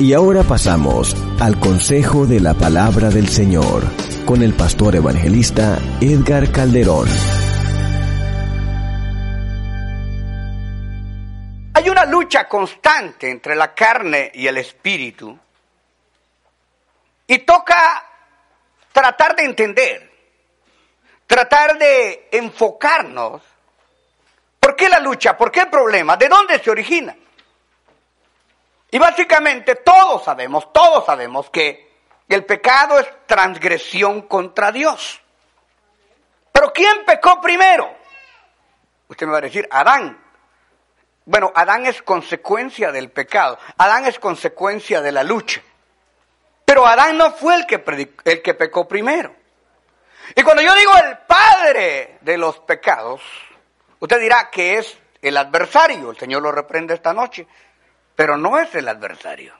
[0.00, 3.82] Y ahora pasamos al consejo de la palabra del Señor
[4.24, 7.08] con el pastor evangelista Edgar Calderón.
[11.74, 15.36] Hay una lucha constante entre la carne y el espíritu
[17.26, 18.04] y toca
[18.92, 20.12] tratar de entender,
[21.26, 23.42] tratar de enfocarnos.
[24.60, 25.36] ¿Por qué la lucha?
[25.36, 26.16] ¿Por qué el problema?
[26.16, 27.16] ¿De dónde se origina?
[28.90, 31.88] Y básicamente todos sabemos, todos sabemos que
[32.28, 35.20] el pecado es transgresión contra Dios.
[36.52, 37.94] Pero ¿quién pecó primero?
[39.08, 40.24] Usted me va a decir, Adán.
[41.24, 43.58] Bueno, Adán es consecuencia del pecado.
[43.76, 45.62] Adán es consecuencia de la lucha.
[46.64, 47.82] Pero Adán no fue el que,
[48.24, 49.34] el que pecó primero.
[50.34, 53.22] Y cuando yo digo el padre de los pecados,
[53.98, 56.10] usted dirá que es el adversario.
[56.10, 57.46] El Señor lo reprende esta noche
[58.18, 59.54] pero no es el adversario.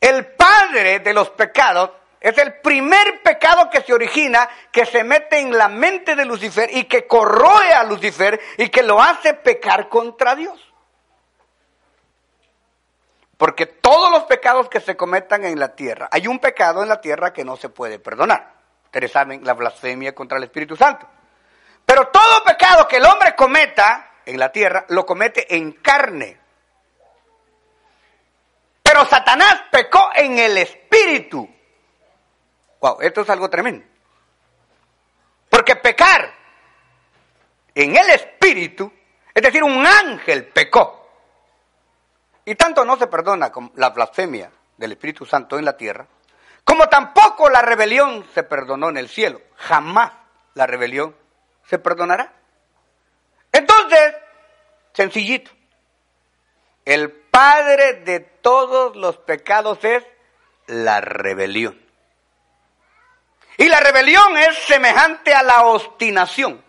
[0.00, 5.38] El padre de los pecados es el primer pecado que se origina, que se mete
[5.38, 9.88] en la mente de Lucifer y que corroe a Lucifer y que lo hace pecar
[9.88, 10.58] contra Dios.
[13.36, 17.00] Porque todos los pecados que se cometan en la tierra, hay un pecado en la
[17.00, 18.54] tierra que no se puede perdonar.
[18.86, 21.06] Ustedes saben, la blasfemia contra el Espíritu Santo.
[21.84, 26.38] Pero todo pecado que el hombre cometa en la tierra, lo comete en carne.
[28.82, 31.48] Pero Satanás pecó en el espíritu.
[32.80, 33.86] Wow, esto es algo tremendo.
[35.48, 36.32] Porque pecar
[37.74, 38.92] en el espíritu,
[39.32, 41.08] es decir, un ángel pecó.
[42.44, 46.06] Y tanto no se perdona la blasfemia del Espíritu Santo en la tierra,
[46.64, 49.40] como tampoco la rebelión se perdonó en el cielo.
[49.56, 50.12] Jamás
[50.54, 51.16] la rebelión
[51.64, 52.32] se perdonará.
[54.96, 55.50] Sencillito,
[56.86, 60.02] el padre de todos los pecados es
[60.66, 61.78] la rebelión.
[63.58, 66.64] Y la rebelión es semejante a la obstinación.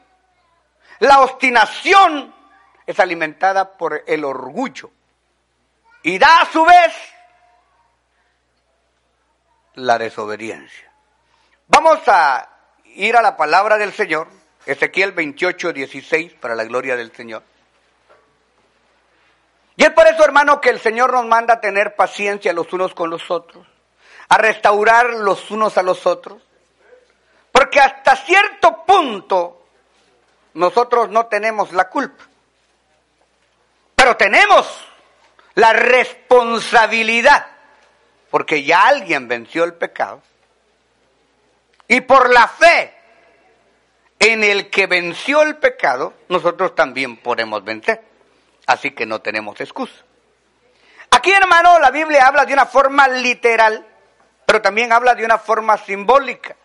[1.00, 2.36] La obstinación
[2.86, 4.92] es alimentada por el orgullo
[6.04, 6.94] y da a su vez
[9.76, 10.92] la desobediencia.
[11.68, 12.50] Vamos a
[12.84, 14.28] ir a la palabra del Señor
[14.66, 17.44] Ezequiel 28, 16, para la gloria del Señor.
[19.78, 22.96] Y es por eso, hermano, que el Señor nos manda a tener paciencia los unos
[22.96, 23.66] con los otros,
[24.28, 26.42] a restaurar los unos a los otros,
[27.52, 29.68] porque hasta cierto punto
[30.56, 32.24] nosotros no tenemos la culpa,
[33.96, 34.68] pero tenemos
[35.54, 37.46] la responsabilidad,
[38.32, 40.24] porque ya alguien venció el pecado,
[41.88, 42.96] y por la fe
[44.18, 48.17] en el que venció el pecado, nosotros también podemos vencer.
[48.68, 49.96] Así que no tenemos excusa.
[51.10, 53.86] Aquí, hermano, la Biblia habla de una forma literal,
[54.46, 56.56] pero también habla de una forma simbólica.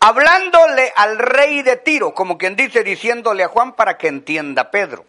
[0.00, 5.04] Hablándole al rey de Tiro, como quien dice, diciéndole a Juan para que entienda Pedro.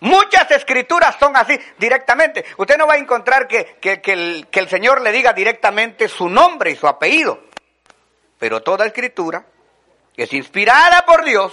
[0.00, 2.44] Muchas escrituras son así, directamente.
[2.58, 6.70] Usted no va a encontrar que, el, que el Señor le diga directamente su nombre
[6.70, 7.40] y su apellido.
[8.38, 9.44] Pero toda escritura
[10.16, 11.52] es inspirada por Dios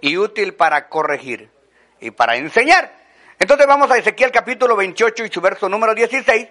[0.00, 1.55] y útil para corregir
[2.00, 2.92] y para enseñar.
[3.38, 6.48] Entonces vamos a Ezequiel capítulo 28 y su verso número 16,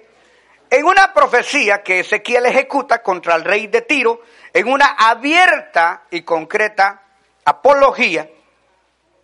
[0.70, 4.22] en una profecía que Ezequiel ejecuta contra el rey de Tiro,
[4.54, 7.02] en una abierta y concreta
[7.44, 8.30] apología,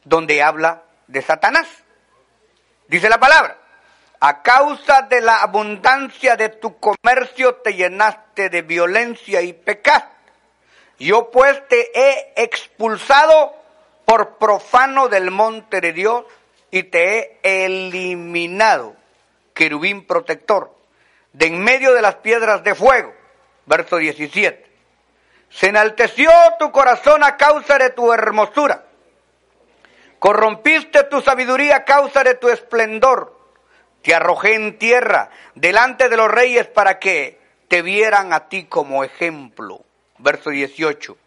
[0.03, 1.67] donde habla de Satanás.
[2.87, 3.57] Dice la palabra,
[4.19, 10.11] a causa de la abundancia de tu comercio te llenaste de violencia y pecado
[11.01, 13.55] yo pues te he expulsado
[14.05, 16.25] por profano del monte de Dios
[16.69, 18.95] y te he eliminado,
[19.53, 20.73] querubín protector,
[21.33, 23.13] de en medio de las piedras de fuego.
[23.65, 24.65] Verso 17.
[25.49, 28.85] Se enalteció tu corazón a causa de tu hermosura.
[30.19, 33.37] Corrompiste tu sabiduría a causa de tu esplendor.
[34.01, 39.03] Te arrojé en tierra delante de los reyes para que te vieran a ti como
[39.03, 39.83] ejemplo
[40.21, 41.17] verso 18.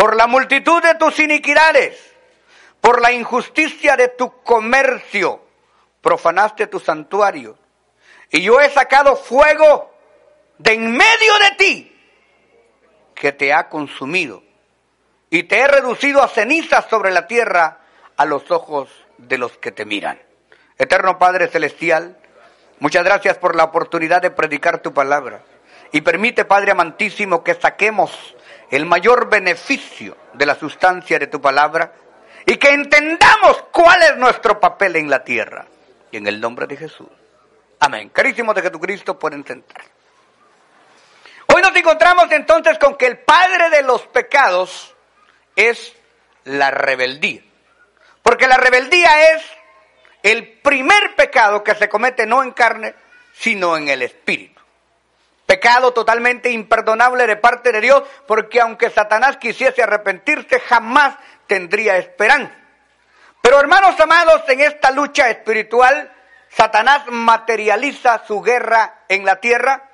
[0.00, 1.94] Por la multitud de tus iniquidades,
[2.80, 5.44] por la injusticia de tu comercio,
[6.00, 7.58] profanaste tu santuario,
[8.30, 9.94] y yo he sacado fuego
[10.56, 12.00] de en medio de ti
[13.14, 14.42] que te ha consumido,
[15.28, 17.80] y te he reducido a cenizas sobre la tierra
[18.16, 18.88] a los ojos
[19.18, 20.18] de los que te miran.
[20.78, 22.16] Eterno Padre Celestial,
[22.78, 25.42] muchas gracias por la oportunidad de predicar tu palabra.
[25.92, 28.10] Y permite, Padre amantísimo, que saquemos
[28.70, 31.92] el mayor beneficio de la sustancia de tu palabra
[32.46, 35.66] y que entendamos cuál es nuestro papel en la tierra.
[36.12, 37.08] Y en el nombre de Jesús.
[37.80, 38.08] Amén.
[38.10, 39.82] Carísimos de Jesucristo, pueden sentar.
[41.46, 44.94] Hoy nos encontramos entonces con que el padre de los pecados
[45.56, 45.94] es
[46.44, 47.42] la rebeldía.
[48.22, 49.42] Porque la rebeldía es
[50.22, 52.94] el primer pecado que se comete no en carne,
[53.32, 54.59] sino en el espíritu.
[55.50, 61.16] Pecado totalmente imperdonable de parte de Dios, porque aunque Satanás quisiese arrepentirse, jamás
[61.48, 62.54] tendría esperanza.
[63.42, 66.08] Pero hermanos amados, en esta lucha espiritual,
[66.50, 69.90] Satanás materializa su guerra en la tierra,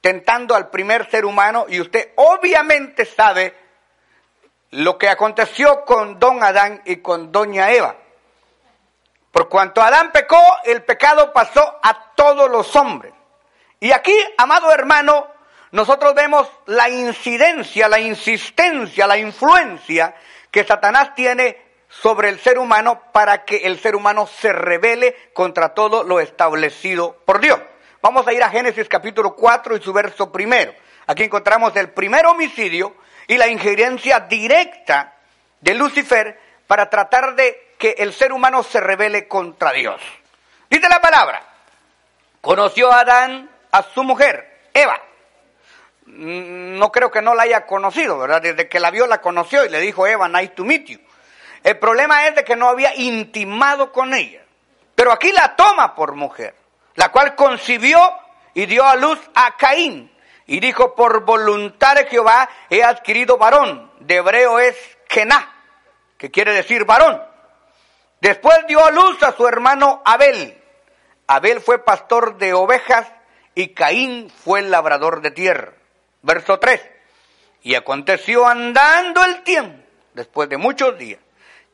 [0.00, 3.56] tentando al primer ser humano, y usted obviamente sabe
[4.70, 7.96] lo que aconteció con don Adán y con doña Eva.
[9.32, 13.12] Por cuanto Adán pecó, el pecado pasó a todos los hombres.
[13.80, 15.26] Y aquí, amado hermano,
[15.72, 20.14] nosotros vemos la incidencia, la insistencia, la influencia
[20.50, 21.56] que Satanás tiene
[21.88, 27.16] sobre el ser humano para que el ser humano se revele contra todo lo establecido
[27.24, 27.58] por Dios.
[28.02, 30.74] Vamos a ir a Génesis capítulo 4 y su verso primero.
[31.06, 32.96] Aquí encontramos el primer homicidio
[33.26, 35.14] y la injerencia directa
[35.60, 40.00] de Lucifer para tratar de que el ser humano se revele contra Dios.
[40.68, 41.42] Dice la palabra,
[42.40, 45.00] conoció a Adán a su mujer, Eva.
[46.06, 48.42] Mm, no creo que no la haya conocido, ¿verdad?
[48.42, 50.98] Desde que la vio la conoció y le dijo, Eva, nice to meet you.
[51.62, 54.42] El problema es de que no había intimado con ella.
[54.94, 56.54] Pero aquí la toma por mujer,
[56.94, 58.00] la cual concibió
[58.54, 60.10] y dio a luz a Caín.
[60.46, 63.90] Y dijo, por voluntad de Jehová he adquirido varón.
[64.00, 64.76] De hebreo es
[65.08, 65.54] Kená,
[66.18, 67.22] que quiere decir varón.
[68.20, 70.60] Después dio a luz a su hermano Abel.
[71.26, 73.06] Abel fue pastor de ovejas
[73.54, 75.72] y Caín fue labrador de tierra.
[76.22, 76.80] Verso 3.
[77.62, 79.82] Y aconteció andando el tiempo,
[80.14, 81.20] después de muchos días,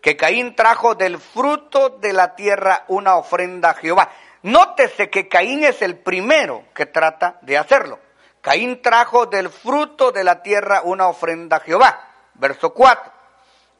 [0.00, 4.10] que Caín trajo del fruto de la tierra una ofrenda a Jehová.
[4.42, 7.98] Nótese que Caín es el primero que trata de hacerlo.
[8.40, 12.00] Caín trajo del fruto de la tierra una ofrenda a Jehová.
[12.34, 13.12] Verso 4.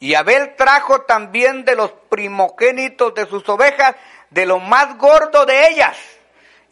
[0.00, 3.94] Y Abel trajo también de los primogénitos de sus ovejas,
[4.30, 5.96] de lo más gordo de ellas.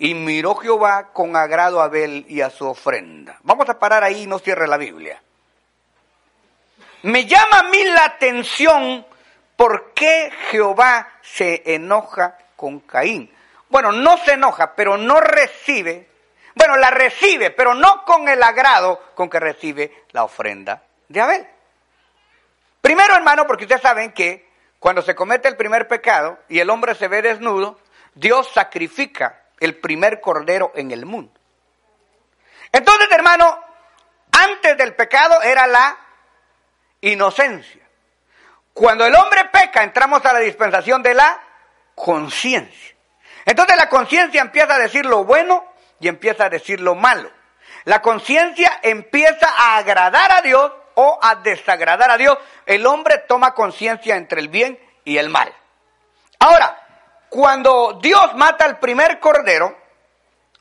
[0.05, 3.39] Y miró Jehová con agrado a Abel y a su ofrenda.
[3.43, 5.23] Vamos a parar ahí y no cierre la Biblia.
[7.05, 9.07] Me llama a mí la atención
[9.57, 13.35] por qué Jehová se enoja con Caín.
[13.71, 16.07] Bueno, no se enoja, pero no recibe.
[16.55, 21.49] Bueno, la recibe, pero no con el agrado con que recibe la ofrenda de Abel.
[22.83, 26.95] Primero, hermano, porque ustedes saben que cuando se comete el primer pecado y el hombre
[26.95, 27.79] se ve desnudo,
[28.15, 31.33] Dios sacrifica el primer cordero en el mundo.
[32.73, 33.59] Entonces, hermano,
[34.33, 35.97] antes del pecado era la
[37.01, 37.83] inocencia.
[38.73, 41.41] Cuando el hombre peca, entramos a la dispensación de la
[41.95, 42.95] conciencia.
[43.45, 45.65] Entonces la conciencia empieza a decir lo bueno
[46.01, 47.31] y empieza a decir lo malo.
[47.85, 53.55] La conciencia empieza a agradar a Dios o a desagradar a Dios, el hombre toma
[53.55, 55.53] conciencia entre el bien y el mal.
[56.39, 56.84] Ahora,
[57.35, 59.77] cuando Dios mata al primer cordero,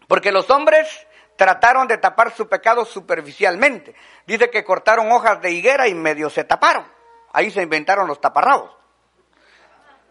[0.07, 3.93] porque los hombres trataron de tapar su pecado superficialmente,
[4.25, 6.91] dice que cortaron hojas de higuera y medio se taparon.
[7.31, 8.71] Ahí se inventaron los taparrabos.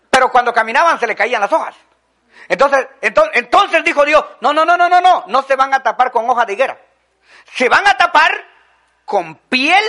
[0.08, 1.74] Pero cuando caminaban se le caían las hojas.
[2.46, 5.82] Entonces, entonces, entonces dijo Dios, no, no, no, no, no, no, no se van a
[5.82, 6.78] tapar con hojas de higuera.
[7.54, 8.30] Se van a tapar
[9.04, 9.82] con piel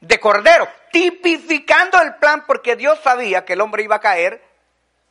[0.00, 4.45] de cordero, tipificando el plan porque Dios sabía que el hombre iba a caer,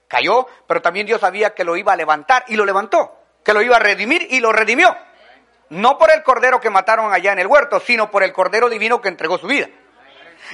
[0.07, 3.61] cayó, pero también Dios sabía que lo iba a levantar y lo levantó, que lo
[3.61, 4.95] iba a redimir y lo redimió.
[5.69, 9.01] No por el cordero que mataron allá en el huerto, sino por el cordero divino
[9.01, 9.67] que entregó su vida.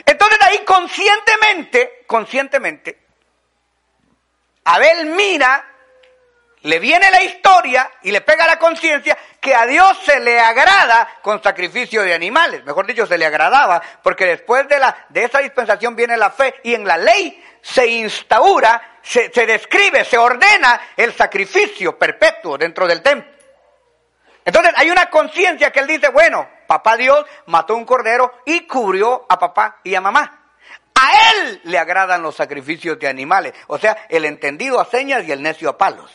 [0.06, 3.00] Entonces ahí conscientemente, conscientemente,
[4.64, 5.72] Abel mira
[6.64, 11.08] le viene la historia y le pega la conciencia que a Dios se le agrada
[11.24, 12.64] con sacrificio de animales.
[12.64, 16.54] Mejor dicho, se le agradaba, porque después de, la, de esa dispensación viene la fe
[16.64, 23.02] y en la ley se instaura, se, describe, se ordena el sacrificio perpetuo dentro del
[23.02, 23.32] templo.
[24.44, 29.26] Entonces hay una conciencia que él dice, bueno, papá Dios mató un cordero y cubrió
[29.30, 30.38] a papá y a mamá.
[30.96, 33.54] a él le agradan los sacrificios de animales.
[33.68, 36.12] O sea, el entendido a señas y el necio a palos.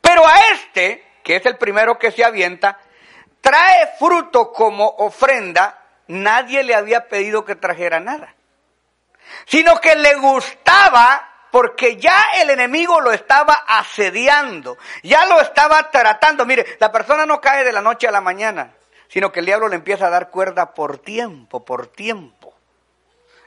[0.00, 2.78] Pero a este, que es el primero que se avienta,
[3.40, 8.34] trae fruto como ofrenda, nadie le había pedido que trajera nada.
[9.46, 16.44] Sino que le gustaba porque ya el enemigo lo estaba asediando, ya lo estaba tratando.
[16.44, 18.72] Mire, la persona no cae de la noche a la mañana,
[19.06, 22.54] sino que el diablo le empieza a dar cuerda por tiempo, por tiempo.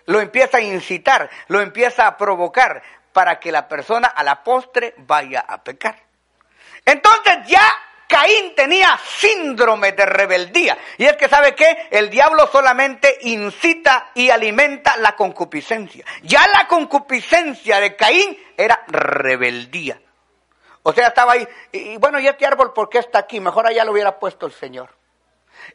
[0.05, 4.93] Lo empieza a incitar, lo empieza a provocar para que la persona a la postre
[4.99, 5.97] vaya a pecar.
[6.85, 7.67] Entonces ya
[8.07, 10.77] Caín tenía síndrome de rebeldía.
[10.97, 11.87] Y es que, ¿sabe qué?
[11.91, 16.05] El diablo solamente incita y alimenta la concupiscencia.
[16.23, 19.99] Ya la concupiscencia de Caín era rebeldía.
[20.83, 21.45] O sea, estaba ahí.
[21.73, 23.41] Y, bueno, ¿y este árbol por qué está aquí?
[23.41, 24.95] Mejor allá lo hubiera puesto el Señor.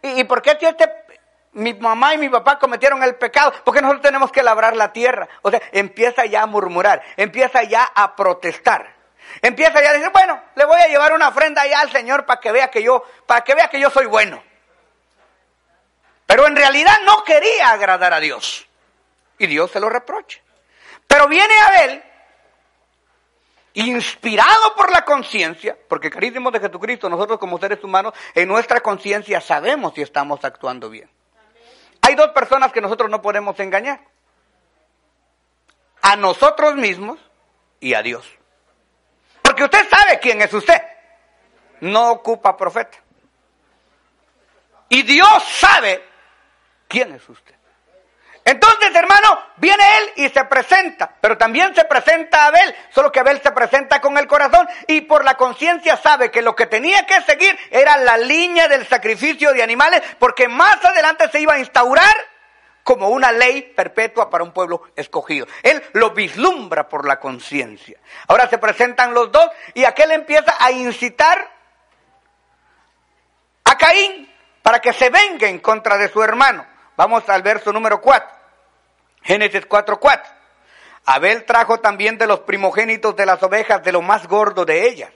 [0.00, 0.90] ¿Y, por qué si este,
[1.52, 3.52] mi mamá y mi papá cometieron el pecado?
[3.62, 5.28] Porque nosotros tenemos que labrar la tierra.
[5.42, 9.01] O sea, empieza ya a murmurar, empieza ya a protestar.
[9.40, 12.40] Empieza ya a decir, bueno, le voy a llevar una ofrenda ya al Señor para
[12.40, 14.42] que vea que yo, para que vea que yo soy bueno.
[16.26, 18.66] Pero en realidad no quería agradar a Dios.
[19.38, 20.40] Y Dios se lo reprocha.
[21.06, 22.02] Pero viene Abel,
[23.74, 29.40] inspirado por la conciencia, porque carísimos de Jesucristo, nosotros como seres humanos, en nuestra conciencia
[29.40, 31.10] sabemos si estamos actuando bien.
[32.02, 34.00] Hay dos personas que nosotros no podemos engañar.
[36.02, 37.18] A nosotros mismos
[37.78, 38.26] y a Dios.
[39.64, 40.80] Usted sabe quién es usted.
[41.80, 42.98] No ocupa profeta.
[44.88, 46.04] Y Dios sabe
[46.86, 47.54] quién es usted.
[48.44, 53.40] Entonces, hermano, viene él y se presenta, pero también se presenta Abel, solo que Abel
[53.40, 57.22] se presenta con el corazón y por la conciencia sabe que lo que tenía que
[57.22, 62.31] seguir era la línea del sacrificio de animales, porque más adelante se iba a instaurar
[62.82, 65.46] como una ley perpetua para un pueblo escogido.
[65.62, 67.98] Él lo vislumbra por la conciencia.
[68.28, 71.50] Ahora se presentan los dos y aquel empieza a incitar
[73.64, 76.66] a Caín para que se venga en contra de su hermano.
[76.96, 78.28] Vamos al verso número 4.
[79.22, 80.32] Génesis 4, 4.
[81.04, 85.10] Abel trajo también de los primogénitos de las ovejas de lo más gordo de ellas.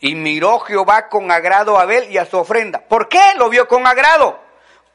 [0.00, 2.80] Y miró Jehová con agrado a Abel y a su ofrenda.
[2.80, 4.47] ¿Por qué lo vio con agrado?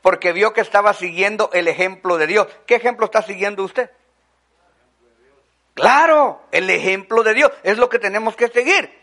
[0.04, 2.48] Porque vio que estaba siguiendo el ejemplo de Dios.
[2.68, 3.90] ¿Qué ejemplo está siguiendo usted?
[5.76, 8.94] Claro, el ejemplo de Dios es lo que tenemos que seguir.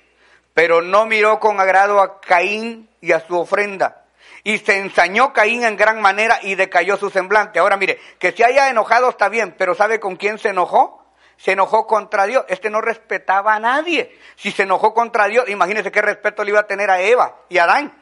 [0.52, 4.04] Pero no miró con agrado a Caín y a su ofrenda.
[4.44, 7.58] Y se ensañó Caín en gran manera y decayó su semblante.
[7.58, 11.02] Ahora mire, que se haya enojado está bien, pero ¿sabe con quién se enojó?
[11.38, 12.44] Se enojó contra Dios.
[12.46, 14.18] Este no respetaba a nadie.
[14.36, 17.56] Si se enojó contra Dios, imagínese qué respeto le iba a tener a Eva y
[17.56, 17.94] a Adán.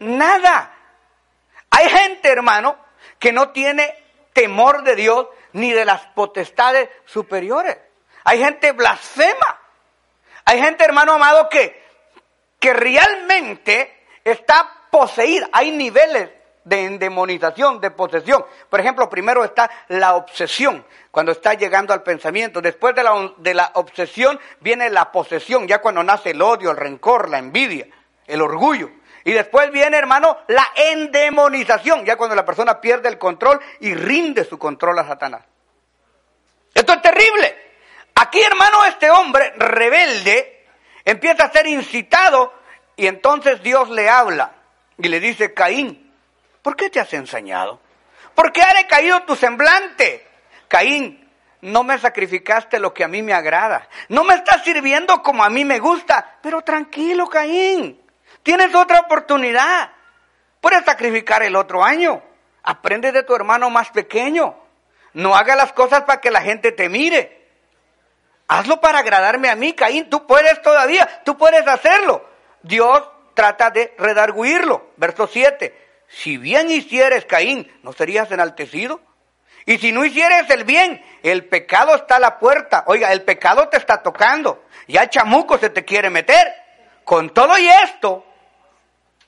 [0.00, 0.75] Nada.
[1.70, 2.76] Hay gente, hermano,
[3.18, 3.94] que no tiene
[4.32, 7.78] temor de Dios ni de las potestades superiores.
[8.24, 9.60] Hay gente blasfema.
[10.44, 11.82] Hay gente, hermano amado, que,
[12.58, 15.48] que realmente está poseída.
[15.52, 16.30] Hay niveles
[16.66, 18.44] de endemonización, de posesión.
[18.68, 22.60] Por ejemplo, primero está la obsesión, cuando está llegando al pensamiento.
[22.60, 26.76] Después de la, de la obsesión viene la posesión, ya cuando nace el odio, el
[26.76, 27.86] rencor, la envidia,
[28.26, 28.90] el orgullo.
[29.26, 34.44] Y después viene, hermano, la endemonización, ya cuando la persona pierde el control y rinde
[34.44, 35.42] su control a Satanás.
[36.72, 37.58] Esto es terrible.
[38.14, 40.64] Aquí, hermano, este hombre rebelde
[41.04, 42.54] empieza a ser incitado
[42.94, 44.52] y entonces Dios le habla
[44.96, 46.14] y le dice, Caín,
[46.62, 47.80] ¿por qué te has ensañado?
[48.36, 50.24] ¿Por qué ha decaído tu semblante?
[50.68, 51.28] Caín,
[51.62, 53.88] no me sacrificaste lo que a mí me agrada.
[54.08, 56.38] No me estás sirviendo como a mí me gusta.
[56.42, 58.05] Pero tranquilo, Caín.
[58.46, 59.90] Tienes otra oportunidad.
[60.60, 62.22] Puedes sacrificar el otro año.
[62.62, 64.54] Aprende de tu hermano más pequeño.
[65.14, 67.44] No haga las cosas para que la gente te mire.
[68.46, 70.08] Hazlo para agradarme a mí, Caín.
[70.08, 72.24] Tú puedes todavía, tú puedes hacerlo.
[72.62, 73.02] Dios
[73.34, 74.92] trata de redarguirlo.
[74.96, 76.04] Verso 7.
[76.06, 79.00] Si bien hicieres, Caín, ¿no serías enaltecido?
[79.64, 82.84] Y si no hicieres el bien, el pecado está a la puerta.
[82.86, 84.62] Oiga, el pecado te está tocando.
[84.86, 86.46] Ya chamuco se te quiere meter.
[87.02, 88.24] Con todo y esto,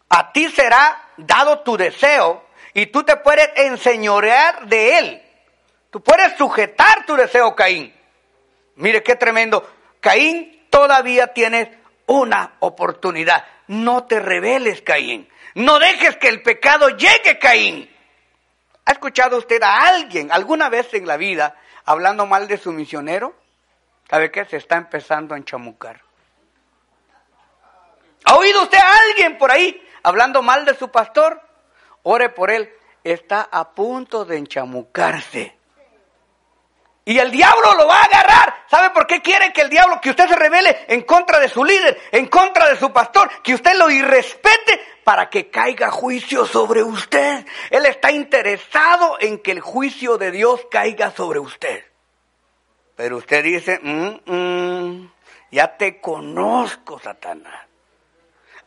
[0.08, 5.22] a ti será dado tu deseo y tú te puedes enseñorear de él.
[5.90, 7.94] Tú puedes sujetar tu deseo, Caín.
[8.76, 9.68] Mire qué tremendo.
[10.00, 11.68] Caín, todavía tienes
[12.06, 13.44] una oportunidad.
[13.66, 15.28] No te rebeles, Caín.
[15.54, 17.90] No dejes que el pecado llegue, Caín.
[18.84, 23.34] ¿Ha escuchado usted a alguien alguna vez en la vida hablando mal de su misionero?
[24.08, 24.44] ¿Sabe qué?
[24.46, 26.00] Se está empezando a enchamucar.
[28.24, 31.40] ¿Ha oído usted a alguien por ahí hablando mal de su pastor,
[32.02, 32.72] ore por él.
[33.04, 35.58] Está a punto de enchamucarse.
[37.08, 38.54] Y el diablo lo va a agarrar.
[38.70, 41.64] ¿Sabe por qué quiere que el diablo, que usted se revele en contra de su
[41.64, 46.82] líder, en contra de su pastor, que usted lo irrespete para que caiga juicio sobre
[46.82, 47.46] usted?
[47.70, 51.82] Él está interesado en que el juicio de Dios caiga sobre usted.
[52.94, 55.12] Pero usted dice, mm, mm,
[55.50, 57.67] ya te conozco, Satanás.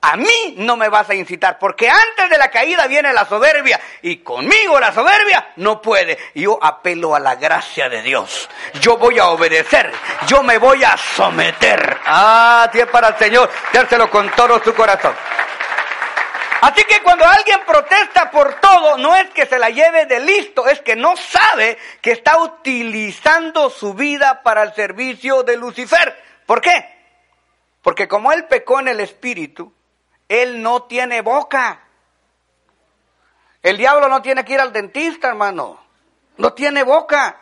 [0.04, 3.80] A mí no me vas a incitar, porque antes de la caída viene la soberbia
[4.02, 6.18] y conmigo la soberbia no puede.
[6.34, 8.50] Yo apelo a la gracia de Dios.
[8.82, 9.92] Yo voy a obedecer,
[10.26, 12.00] yo me voy a someter.
[12.04, 15.14] Ah, tiempo para el Señor, dárselo con todo su corazón.
[16.62, 20.68] Así que cuando alguien protesta por todo, no es que se la lleve de listo,
[20.68, 26.16] es que no sabe que está utilizando su vida para el servicio de Lucifer.
[26.48, 26.88] ¿Por qué?
[27.84, 29.74] Porque como él pecó en el espíritu,
[30.32, 31.82] él no tiene boca.
[33.62, 35.78] El diablo no tiene que ir al dentista, hermano.
[36.38, 37.42] No tiene boca.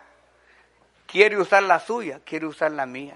[1.05, 3.15] Quiere usar la suya, quiere usar la mía.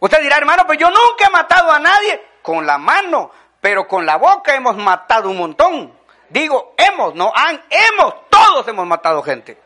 [0.00, 3.30] Usted dirá, hermano, pues yo nunca he matado a nadie con la mano,
[3.60, 5.96] pero con la boca hemos matado un montón.
[6.28, 9.62] Digo, hemos, no han, hemos, todos hemos matado gente.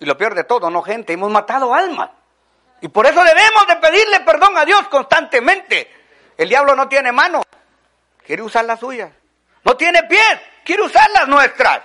[0.00, 2.10] Y lo peor de todo, no gente, hemos matado almas.
[2.80, 5.88] Y por eso debemos de pedirle perdón a Dios constantemente.
[6.36, 7.42] El diablo no tiene mano,
[8.24, 9.10] quiere usar las suyas.
[9.64, 11.80] No tiene pies, quiere usar las nuestras.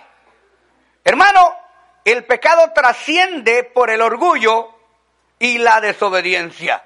[1.04, 1.56] Hermano,
[2.04, 4.74] el pecado trasciende por el orgullo
[5.40, 6.84] y la desobediencia.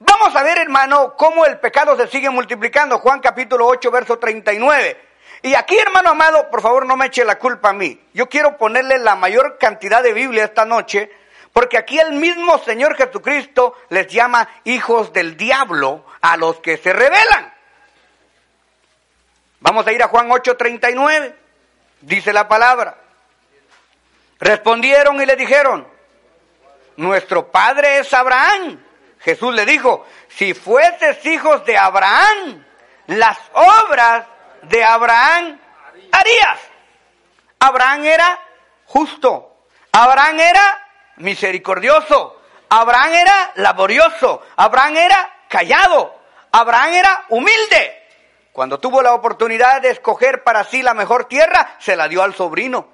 [0.00, 2.98] Vamos a ver, hermano, cómo el pecado se sigue multiplicando.
[2.98, 5.08] Juan capítulo 8, verso 39.
[5.42, 8.00] Y aquí, hermano amado, por favor no me eche la culpa a mí.
[8.14, 11.10] Yo quiero ponerle la mayor cantidad de Biblia esta noche,
[11.52, 16.92] porque aquí el mismo Señor Jesucristo les llama hijos del diablo a los que se
[16.92, 17.57] rebelan.
[19.60, 21.34] Vamos a ir a Juan 8:39.
[22.00, 22.96] Dice la palabra.
[24.38, 25.86] Respondieron y le dijeron,
[26.96, 28.80] nuestro padre es Abraham.
[29.20, 32.64] Jesús le dijo, si fueses hijos de Abraham,
[33.08, 34.26] las obras
[34.62, 35.58] de Abraham
[36.12, 36.60] harías.
[37.58, 38.38] Abraham era
[38.86, 39.56] justo.
[39.90, 42.40] Abraham era misericordioso.
[42.68, 44.46] Abraham era laborioso.
[44.56, 46.14] Abraham era callado.
[46.52, 47.97] Abraham era humilde.
[48.58, 52.34] Cuando tuvo la oportunidad de escoger para sí la mejor tierra, se la dio al
[52.34, 52.88] sobrino.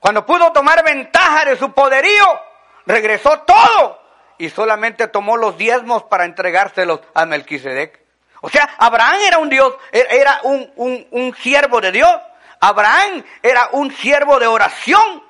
[0.00, 2.40] Cuando pudo tomar ventaja de su poderío,
[2.86, 4.00] regresó todo
[4.38, 8.00] y solamente tomó los diezmos para entregárselos a Melquisedec.
[8.40, 10.72] O sea, Abraham era un Dios, era un,
[11.10, 12.18] un siervo de Dios.
[12.58, 15.22] Abraham era un siervo de oración.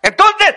[0.00, 0.54] Entonces,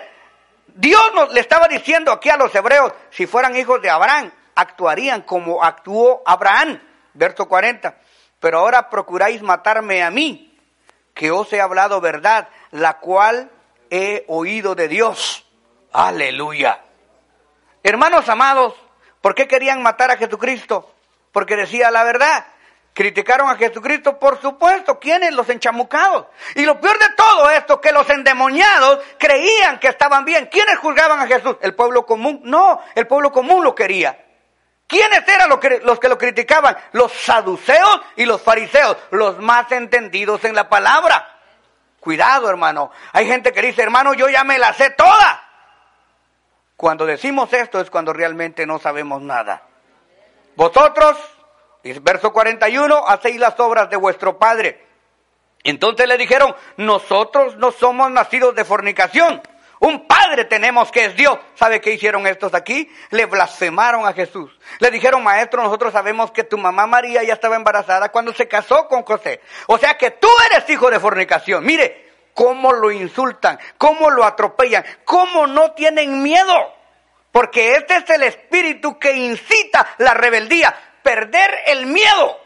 [0.68, 5.24] Dios nos le estaba diciendo aquí a los hebreos, si fueran hijos de Abraham, actuarían
[5.24, 6.80] como actuó Abraham
[7.14, 7.96] verso 40.
[8.40, 10.58] Pero ahora procuráis matarme a mí,
[11.14, 13.52] que os he hablado verdad, la cual
[13.90, 15.46] he oído de Dios.
[15.94, 16.82] Aleluya.
[17.84, 18.74] Hermanos amados,
[19.22, 20.92] ¿por qué querían matar a Jesucristo?
[21.32, 22.46] Porque decía la verdad.
[22.94, 25.34] Criticaron a Jesucristo, por supuesto, ¿quiénes?
[25.34, 26.26] Los enchamucados.
[26.56, 30.50] Y lo peor de todo esto, que los endemoniados creían que estaban bien.
[30.52, 31.56] ¿Quiénes juzgaban a Jesús?
[31.62, 32.42] ¿El pueblo común?
[32.44, 34.31] No, el pueblo común lo quería.
[34.92, 36.76] ¿Quiénes eran los que, los que lo criticaban?
[36.92, 41.40] Los saduceos y los fariseos, los más entendidos en la palabra.
[42.02, 42.92] Cuidado, hermano.
[43.14, 45.48] Hay gente que dice, hermano, yo ya me la sé toda.
[46.76, 49.64] Cuando decimos esto es cuando realmente no sabemos nada.
[50.58, 51.18] Vosotros,
[52.02, 54.86] verso 41, hacéis las obras de vuestro Padre.
[55.64, 59.42] Entonces le dijeron, nosotros no somos nacidos de fornicación.
[59.82, 61.40] Un padre tenemos que es Dios.
[61.56, 62.88] ¿Sabe qué hicieron estos aquí?
[63.10, 64.52] Le blasfemaron a Jesús.
[64.78, 68.88] Le dijeron, maestro, nosotros sabemos que tu mamá María ya estaba embarazada cuando se casó
[68.88, 69.42] con José.
[69.66, 71.66] O sea que tú eres hijo de fornicación.
[71.66, 76.76] Mire cómo lo insultan, cómo lo atropellan, cómo no tienen miedo.
[77.32, 82.40] Porque este es el espíritu que incita la rebeldía, perder el miedo.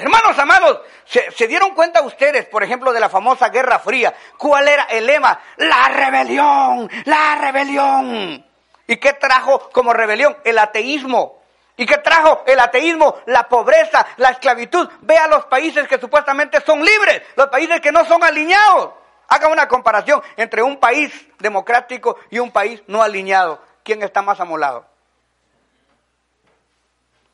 [0.00, 4.14] Hermanos amados, ¿se, dieron cuenta ustedes, por ejemplo, de la famosa Guerra Fría?
[4.38, 5.38] ¿Cuál era el lema?
[5.58, 8.46] La rebelión, la rebelión.
[8.86, 10.38] ¿Y qué trajo como rebelión?
[10.42, 11.42] El ateísmo.
[11.76, 13.16] ¿Y qué trajo el ateísmo?
[13.26, 14.88] La pobreza, la esclavitud.
[15.02, 18.92] Vea los países que supuestamente son libres, los países que no son alineados.
[19.28, 23.62] Haga una comparación entre un país democrático y un país no alineado.
[23.82, 24.86] ¿Quién está más amolado?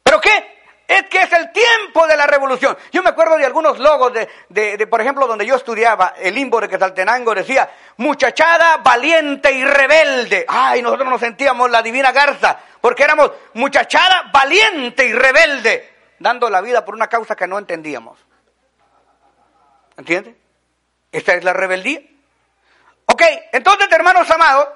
[0.03, 0.46] ¿Pero qué?
[0.97, 2.75] Es que es el tiempo de la revolución.
[2.91, 4.15] Yo me acuerdo de algunos logos
[4.49, 10.47] de, por ejemplo, donde yo estudiaba, el limbo de Quesaltenango decía, muchachada valiente y rebelde.
[10.49, 16.63] Ay, nosotros nos sentíamos la divina garza, porque éramos muchachada valiente y rebelde, dando la
[16.63, 18.19] vida por una causa que no entendíamos.
[19.99, 20.35] ¿Entiende?
[21.13, 22.01] Esta es la rebeldía.
[23.05, 24.69] Ok, entonces hermanos amados,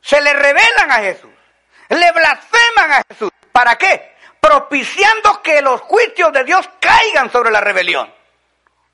[0.00, 1.30] se le revelan a Jesús,
[1.90, 3.30] le blasfeman a Jesús.
[3.52, 4.15] ¿Para qué?
[4.40, 8.12] Propiciando que los juicios de Dios caigan sobre la rebelión.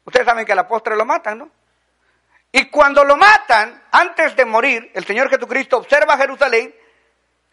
[0.05, 1.51] Ustedes saben que al apóstol lo matan, ¿no?
[2.51, 6.75] Y cuando lo matan, antes de morir, el Señor Jesucristo observa a Jerusalén,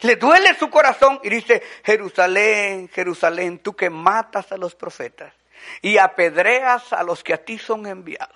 [0.01, 5.33] le duele su corazón y dice, Jerusalén, Jerusalén, tú que matas a los profetas
[5.81, 8.35] y apedreas a los que a ti son enviados.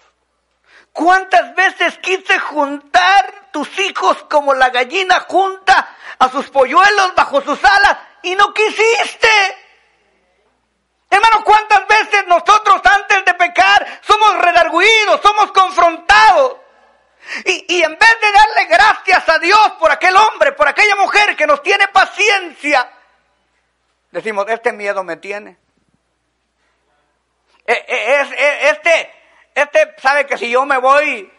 [0.92, 7.60] ¿Cuántas veces quise juntar tus hijos como la gallina junta a sus polluelos bajo sus
[7.64, 9.30] alas y no quisiste?
[11.10, 16.58] Hermano, ¿cuántas veces nosotros antes de pecar somos redarguidos, somos confrontados?
[17.46, 21.36] Y, y, en vez de darle gracias a Dios por aquel hombre, por aquella mujer
[21.38, 22.92] que nos tiene paciencia,
[24.12, 25.58] decimos, este miedo me tiene.
[27.66, 29.14] E, e, e, este,
[29.56, 31.32] este sabe que si yo me voy,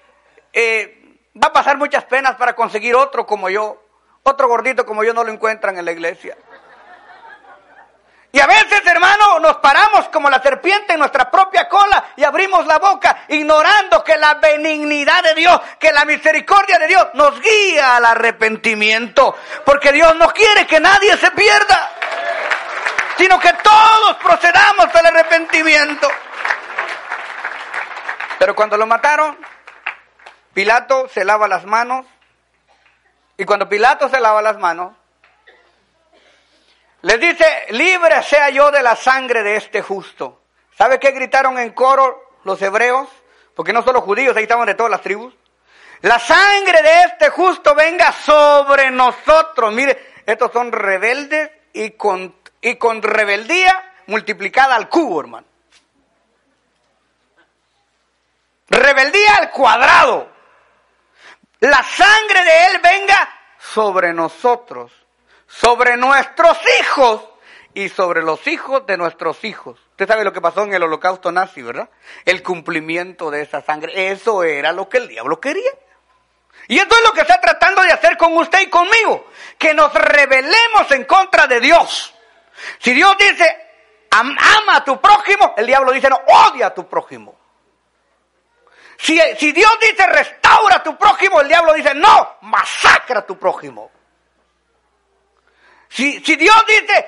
[0.52, 3.80] eh, va a pasar muchas penas para conseguir otro como yo.
[4.22, 6.36] Otro gordito como yo no lo encuentran en la iglesia.
[8.34, 12.66] Y a veces, hermano, nos paramos como la serpiente en nuestra propia cola y abrimos
[12.66, 17.94] la boca ignorando que la benignidad de Dios, que la misericordia de Dios nos guía
[17.94, 19.36] al arrepentimiento.
[19.64, 21.92] Porque Dios no quiere que nadie se pierda,
[23.16, 26.08] sino que todos procedamos al arrepentimiento.
[28.40, 29.38] Pero cuando lo mataron,
[30.52, 32.04] Pilato se lava las manos.
[33.36, 34.92] Y cuando Pilato se lava las manos,
[37.04, 40.40] les dice, libre sea yo de la sangre de este justo.
[40.78, 43.10] ¿Sabe qué gritaron en coro los hebreos?
[43.54, 45.34] Porque no solo judíos, ahí estaban de todas las tribus.
[46.00, 49.74] La sangre de este justo venga sobre nosotros.
[49.74, 55.46] Mire, estos son rebeldes y con, y con rebeldía multiplicada al cubo, hermano.
[58.68, 60.32] Rebeldía al cuadrado.
[61.60, 65.03] La sangre de Él venga sobre nosotros
[65.60, 67.22] sobre nuestros hijos
[67.74, 69.78] y sobre los hijos de nuestros hijos.
[69.90, 71.88] Usted sabe lo que pasó en el holocausto nazi, ¿verdad?
[72.24, 74.10] El cumplimiento de esa sangre.
[74.10, 75.70] Eso era lo que el diablo quería.
[76.66, 79.28] Y esto es lo que está tratando de hacer con usted y conmigo.
[79.58, 82.12] Que nos rebelemos en contra de Dios.
[82.78, 83.56] Si Dios dice,
[84.10, 87.38] ama a tu prójimo, el diablo dice, no, odia a tu prójimo.
[88.96, 93.38] Si, si Dios dice, restaura a tu prójimo, el diablo dice, no, masacra a tu
[93.38, 93.93] prójimo.
[95.94, 97.06] Si, Dios dice,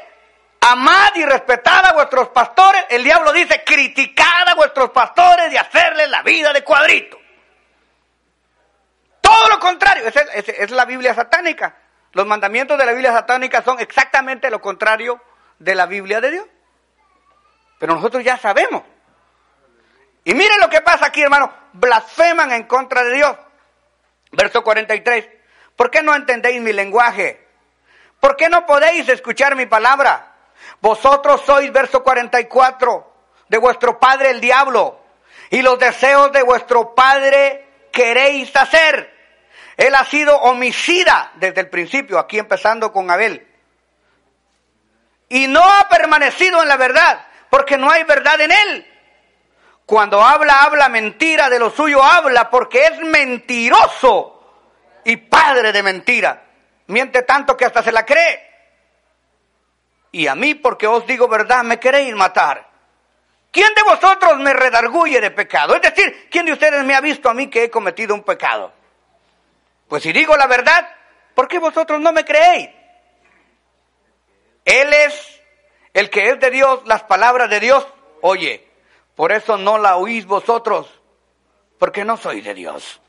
[0.60, 6.08] amad y respetad a vuestros pastores, el diablo dice, criticad a vuestros pastores y hacerles
[6.08, 7.18] la vida de cuadrito.
[9.20, 11.74] Todo lo contrario, es, es la Biblia satánica.
[12.12, 15.20] Los mandamientos de la Biblia satánica son exactamente lo contrario
[15.58, 16.46] de la Biblia de Dios.
[17.80, 18.84] Pero nosotros ya sabemos.
[20.22, 21.52] Y miren lo que pasa aquí, hermano.
[21.72, 23.36] Blasfeman en contra de Dios.
[24.30, 25.28] Verso 43.
[25.74, 27.45] ¿Por qué no entendéis mi lenguaje?
[28.26, 30.34] ¿Por qué no podéis escuchar mi palabra?
[30.80, 33.14] Vosotros sois, verso 44,
[33.46, 35.00] de vuestro padre el diablo,
[35.48, 39.14] y los deseos de vuestro padre queréis hacer.
[39.76, 43.46] Él ha sido homicida desde el principio, aquí empezando con Abel.
[45.28, 48.92] Y no ha permanecido en la verdad, porque no hay verdad en él.
[49.86, 54.42] Cuando habla, habla mentira, de lo suyo habla, porque es mentiroso
[55.04, 56.45] y padre de mentira.
[56.88, 58.46] Miente tanto que hasta se la cree.
[60.12, 62.66] Y a mí, porque os digo verdad, me queréis matar.
[63.50, 65.74] ¿Quién de vosotros me redarguye de pecado?
[65.74, 68.72] Es decir, ¿quién de ustedes me ha visto a mí que he cometido un pecado?
[69.88, 70.88] Pues si digo la verdad,
[71.34, 72.68] ¿por qué vosotros no me creéis?
[74.64, 75.42] Él es
[75.94, 77.86] el que es de Dios, las palabras de Dios.
[78.20, 78.68] Oye,
[79.14, 80.88] por eso no la oís vosotros,
[81.78, 83.00] porque no soy de Dios.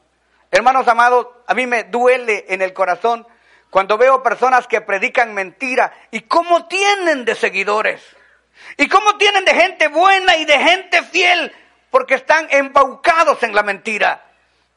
[0.51, 3.27] Hermanos amados, a mí me duele en el corazón
[3.69, 8.01] cuando veo personas que predican mentira y cómo tienen de seguidores.
[8.77, 11.53] Y cómo tienen de gente buena y de gente fiel.
[11.89, 14.23] Porque están embaucados en la mentira.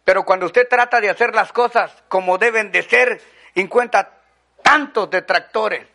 [0.05, 3.21] Pero cuando usted trata de hacer las cosas como deben de ser,
[3.55, 4.11] encuentra
[4.63, 5.87] tantos detractores.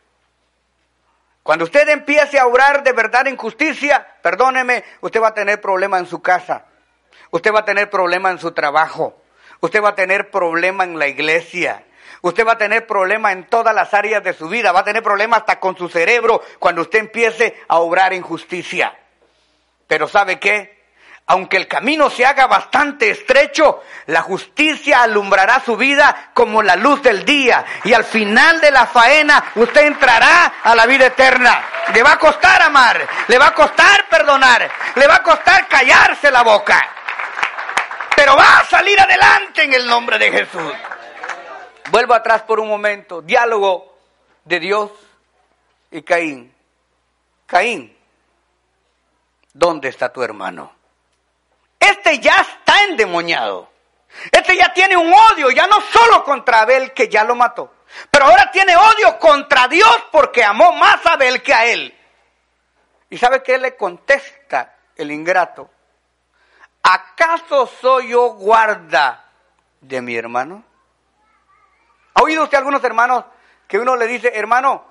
[1.44, 6.00] Cuando usted empiece a obrar de verdad en justicia, perdóneme, usted va a tener problema
[6.00, 6.66] en su casa.
[7.30, 9.22] Usted va a tener problema en su trabajo.
[9.60, 11.84] Usted va a tener problema en la iglesia.
[12.26, 15.04] Usted va a tener problemas en todas las áreas de su vida, va a tener
[15.04, 18.98] problemas hasta con su cerebro cuando usted empiece a obrar en justicia.
[19.86, 20.88] Pero ¿sabe qué?
[21.28, 27.04] Aunque el camino se haga bastante estrecho, la justicia alumbrará su vida como la luz
[27.04, 27.64] del día.
[27.84, 31.64] Y al final de la faena usted entrará a la vida eterna.
[31.94, 36.32] Le va a costar amar, le va a costar perdonar, le va a costar callarse
[36.32, 36.82] la boca.
[38.16, 40.74] pero va a salir adelante en el nombre de Jesús.
[41.92, 43.22] Vuelvo atrás por un momento.
[43.22, 43.96] Diálogo
[44.44, 44.92] de Dios
[45.92, 46.54] y Caín.
[47.46, 47.96] Caín,
[49.54, 50.74] ¿dónde está tu hermano?
[51.80, 53.70] Este ya está endemoniado.
[54.32, 57.74] Este ya tiene un odio, ya no solo contra Abel que ya lo mató,
[58.10, 61.94] pero ahora tiene odio contra Dios porque amó más a Abel que a él.
[63.10, 65.70] ¿Y sabe qué le contesta el ingrato?
[66.82, 69.26] ¿Acaso soy yo guarda
[69.82, 70.64] de mi hermano?
[72.16, 73.26] ¿Ha oído usted algunos hermanos
[73.68, 74.86] que uno le dice, hermano,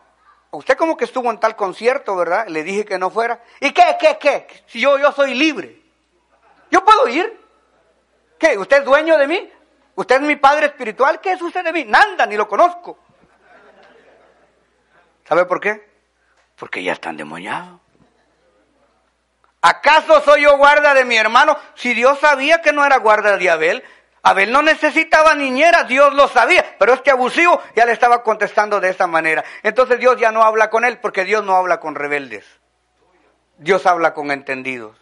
[0.51, 2.47] usted como que estuvo en tal concierto, ¿verdad?
[2.49, 3.43] Le dije que no fuera.
[3.61, 4.47] ¿Y qué, qué, qué?
[4.67, 5.83] Si yo, yo soy libre.
[6.71, 7.41] Yo puedo ir.
[8.39, 8.59] ¿Qué?
[8.59, 9.53] ¿Usted es dueño de mí?
[9.95, 11.21] ¿Usted es mi padre espiritual?
[11.21, 11.85] ¿Qué es usted de mí?
[11.85, 12.99] Nada, ni lo conozco.
[15.27, 15.89] ¿Sabe por qué?
[16.57, 17.81] Porque ya están endemoniado.
[19.63, 21.57] ¿Acaso soy yo guarda de mi hermano?
[21.75, 23.83] Si Dios sabía que no era guarda de Abel,
[24.27, 28.89] Abel no necesitaba niñera, Dios lo sabía, pero este abusivo ya le estaba contestando de
[28.89, 29.45] esta manera.
[29.63, 32.47] Entonces Dios ya no habla con él porque Dios no habla con rebeldes.
[33.59, 34.97] Dios habla con entendidos.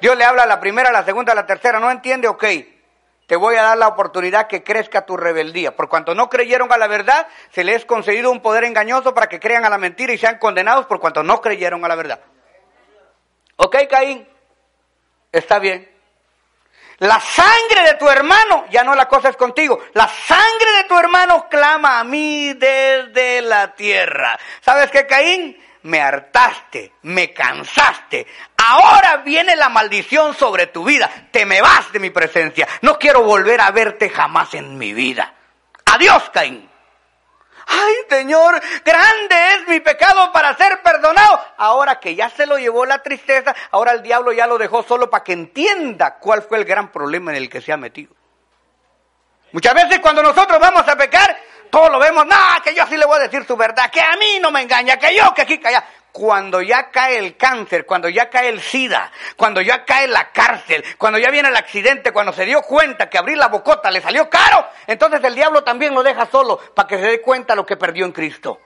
[0.00, 1.80] Dios le habla a la primera, a la segunda, a la tercera.
[1.80, 2.28] ¿No entiende?
[2.28, 2.44] Ok.
[3.26, 5.74] Te voy a dar la oportunidad que crezca tu rebeldía.
[5.74, 9.28] Por cuanto no creyeron a la verdad, se les ha concedido un poder engañoso para
[9.28, 12.20] que crean a la mentira y sean condenados por cuanto no creyeron a la verdad.
[13.56, 14.28] Ok, Caín.
[15.32, 15.99] Está bien.
[17.00, 20.98] La sangre de tu hermano, ya no la cosa es contigo, la sangre de tu
[20.98, 24.38] hermano clama a mí desde la tierra.
[24.60, 25.56] ¿Sabes qué, Caín?
[25.82, 28.26] me hartaste, me cansaste.
[28.56, 31.10] Ahora viene la maldición sobre tu vida.
[31.30, 32.68] Te me vas de mi presencia.
[32.82, 35.34] No quiero volver a verte jamás en mi vida.
[35.86, 36.69] Adiós, Caín.
[37.72, 41.40] Ay, Señor, grande es mi pecado para ser perdonado.
[41.56, 45.08] Ahora que ya se lo llevó la tristeza, ahora el diablo ya lo dejó solo
[45.08, 48.12] para que entienda cuál fue el gran problema en el que se ha metido.
[49.52, 51.36] Muchas veces cuando nosotros vamos a pecar,
[51.70, 54.16] todos lo vemos, no, que yo sí le voy a decir su verdad, que a
[54.16, 55.84] mí no me engaña, que yo, que aquí, que allá.
[56.12, 60.84] Cuando ya cae el cáncer, cuando ya cae el SIDA, cuando ya cae la cárcel,
[60.98, 64.28] cuando ya viene el accidente, cuando se dio cuenta que abrir la bocota le salió
[64.28, 67.76] caro, entonces el diablo también lo deja solo para que se dé cuenta lo que
[67.76, 68.60] perdió en Cristo.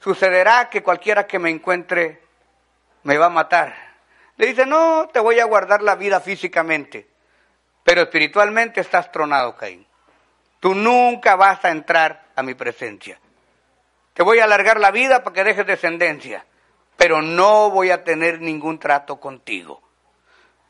[0.00, 2.22] Sucederá que cualquiera que me encuentre
[3.02, 3.74] me va a matar.
[4.36, 7.08] Le dice, no, te voy a guardar la vida físicamente,
[7.82, 9.86] pero espiritualmente estás tronado, Caín.
[10.60, 13.18] Tú nunca vas a entrar a mi presencia.
[14.16, 16.46] Te voy a alargar la vida para que dejes descendencia,
[16.96, 19.82] pero no voy a tener ningún trato contigo.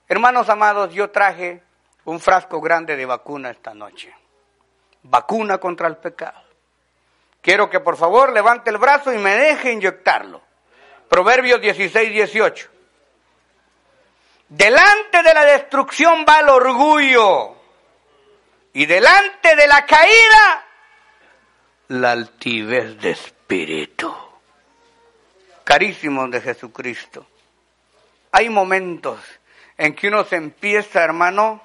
[0.09, 1.63] Hermanos amados, yo traje
[2.07, 4.13] un frasco grande de vacuna esta noche.
[5.05, 6.43] Vacuna contra el pecado.
[7.41, 10.43] Quiero que por favor levante el brazo y me deje inyectarlo.
[11.09, 12.69] Proverbios 16, 18.
[14.49, 17.55] Delante de la destrucción va el orgullo
[18.73, 20.67] y delante de la caída,
[21.89, 23.36] la altivez de espíritu.
[25.65, 27.27] Carísimos de Jesucristo.
[28.33, 29.21] Hay momentos
[29.77, 31.63] en que uno se empieza, hermano,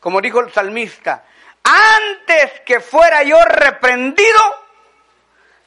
[0.00, 1.24] como dijo el salmista,
[1.62, 4.40] antes que fuera yo reprendido,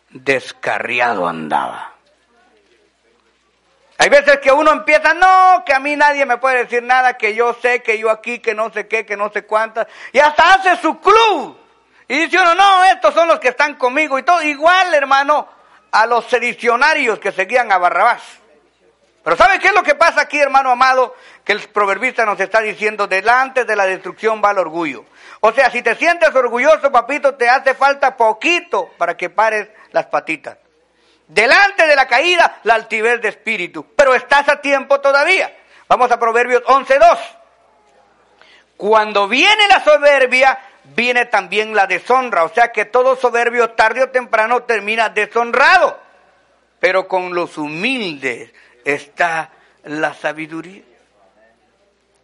[0.10, 1.94] descarriado andaba.
[3.98, 7.36] Hay veces que uno empieza, no, que a mí nadie me puede decir nada, que
[7.36, 9.88] yo sé, que yo aquí, que no sé qué, que no sé cuántas.
[10.12, 11.63] Y hasta hace su club.
[12.08, 14.42] Y dice uno, no, estos son los que están conmigo y todo.
[14.42, 15.48] Igual, hermano,
[15.92, 18.22] a los sedicionarios que seguían a Barrabás.
[19.24, 21.16] Pero ¿sabe qué es lo que pasa aquí, hermano amado?
[21.46, 25.06] Que el proverbista nos está diciendo, delante de la destrucción va el orgullo.
[25.40, 30.08] O sea, si te sientes orgulloso, papito, te hace falta poquito para que pares las
[30.08, 30.58] patitas.
[31.28, 33.88] Delante de la caída, la altivez de espíritu.
[33.96, 35.56] Pero estás a tiempo todavía.
[35.88, 37.18] Vamos a Proverbios 11.2.
[38.76, 40.60] Cuando viene la soberbia,
[40.96, 42.44] viene también la deshonra.
[42.44, 46.00] O sea que todo soberbio tarde o temprano termina deshonrado.
[46.80, 48.52] Pero con los humildes
[48.84, 49.52] está
[49.84, 50.84] la sabiduría.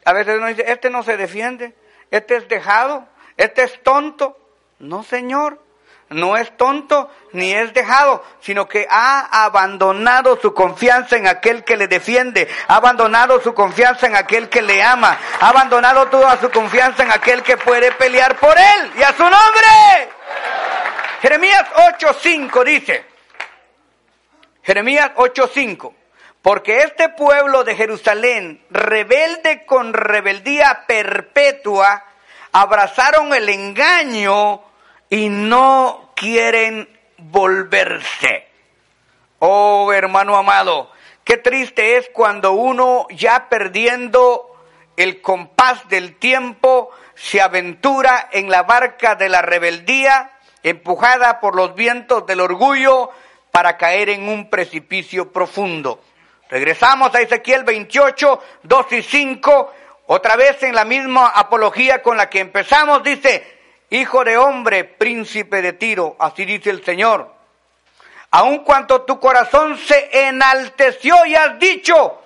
[0.05, 1.73] A veces uno dice, este no se defiende,
[2.09, 4.37] este es dejado, este es tonto.
[4.79, 5.61] No, Señor
[6.09, 11.77] no es tonto ni es dejado, sino que ha abandonado su confianza en aquel que
[11.77, 16.49] le defiende, ha abandonado su confianza en aquel que le ama, ha abandonado toda su
[16.49, 20.09] confianza en aquel que puede pelear por él y a su nombre.
[21.21, 23.05] Jeremías 8:5 dice,
[24.63, 25.93] Jeremías 8:5,
[26.41, 32.05] porque este pueblo de Jerusalén, rebelde con rebeldía perpetua,
[32.51, 34.63] abrazaron el engaño,
[35.09, 38.47] y no quieren volverse.
[39.39, 40.91] Oh hermano amado,
[41.23, 44.45] qué triste es cuando uno ya perdiendo
[44.97, 51.73] el compás del tiempo, se aventura en la barca de la rebeldía, empujada por los
[51.73, 53.09] vientos del orgullo,
[53.51, 56.01] para caer en un precipicio profundo.
[56.49, 59.73] Regresamos a Ezequiel 28, 2 y 5,
[60.07, 63.58] otra vez en la misma apología con la que empezamos, dice,
[63.91, 67.33] Hijo de hombre, príncipe de Tiro, así dice el Señor.
[68.31, 72.21] Aun cuanto tu corazón se enalteció y has dicho,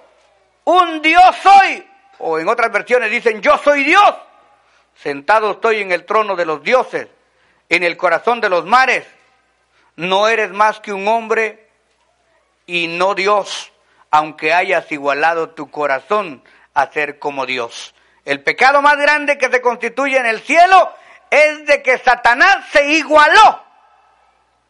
[0.66, 1.88] un Dios soy,
[2.20, 4.14] o en otras versiones dicen, yo soy Dios,
[4.96, 7.08] sentado estoy en el trono de los dioses,
[7.70, 9.06] en el corazón de los mares,
[9.96, 11.70] no eres más que un hombre
[12.66, 13.72] y no Dios,
[14.12, 17.96] aunque hayas igualado tu corazón a ser como Dios.
[18.26, 20.94] El pecado más grande que se constituye en el cielo
[21.34, 23.64] es de que Satanás se igualó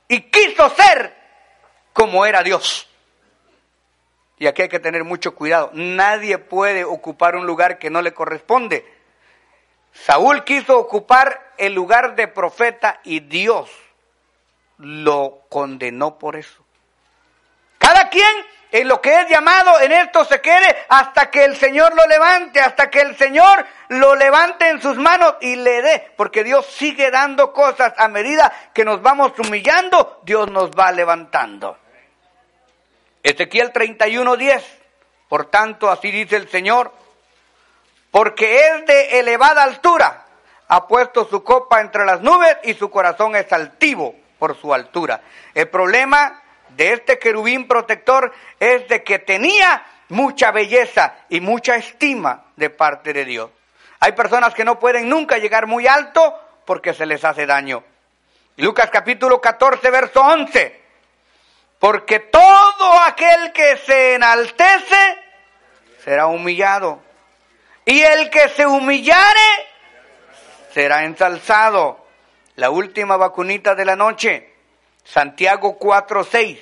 [0.08, 1.13] y quiso ser
[1.91, 2.88] como era Dios.
[4.38, 5.71] Y aquí hay que tener mucho cuidado.
[5.73, 8.86] Nadie puede ocupar un lugar que no le corresponde.
[9.91, 13.69] Saúl quiso ocupar el lugar de profeta y Dios
[14.78, 16.62] lo condenó por eso.
[18.13, 22.06] Quien en lo que es llamado, en esto se quede hasta que el Señor lo
[22.06, 26.67] levante, hasta que el Señor lo levante en sus manos y le dé, porque Dios
[26.67, 31.76] sigue dando cosas a medida que nos vamos humillando, Dios nos va levantando.
[33.23, 34.62] Ezequiel 31:10,
[35.28, 36.93] por tanto así dice el Señor,
[38.12, 40.26] porque es de elevada altura,
[40.67, 45.21] ha puesto su copa entre las nubes y su corazón es altivo por su altura.
[45.56, 46.42] El problema
[46.75, 53.13] de este querubín protector es de que tenía mucha belleza y mucha estima de parte
[53.13, 53.49] de Dios.
[53.99, 57.83] Hay personas que no pueden nunca llegar muy alto porque se les hace daño.
[58.57, 60.81] Lucas capítulo 14, verso 11.
[61.79, 65.17] Porque todo aquel que se enaltece
[66.03, 67.01] será humillado.
[67.86, 69.67] Y el que se humillare
[70.73, 72.05] será ensalzado.
[72.55, 74.52] La última vacunita de la noche.
[75.03, 76.59] Santiago 4:6.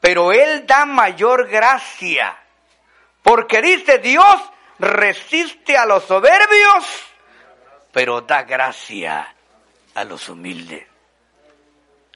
[0.00, 2.36] Pero Él da mayor gracia,
[3.22, 4.36] porque dice Dios
[4.78, 6.84] resiste a los soberbios,
[7.92, 9.34] pero da gracia
[9.94, 10.86] a los humildes.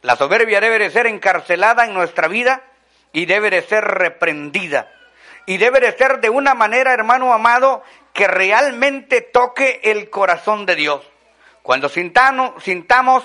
[0.03, 2.63] La soberbia debe de ser encarcelada en nuestra vida
[3.13, 4.91] y debe de ser reprendida.
[5.47, 10.77] Y debe de ser de una manera, hermano amado, que realmente toque el corazón de
[10.77, 11.05] Dios.
[11.63, 13.25] Cuando sintamos, sintamos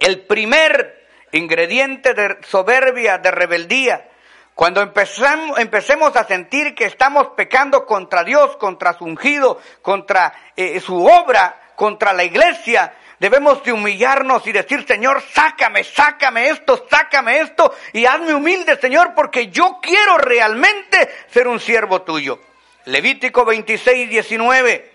[0.00, 4.08] el primer ingrediente de soberbia, de rebeldía,
[4.54, 10.80] cuando empezamos, empecemos a sentir que estamos pecando contra Dios, contra su ungido, contra eh,
[10.80, 17.38] su obra, contra la iglesia, debemos de humillarnos y decir, Señor, sácame, sácame esto, sácame
[17.38, 22.40] esto y hazme humilde, Señor, porque yo quiero realmente ser un siervo tuyo.
[22.86, 24.92] Levítico 26, 19,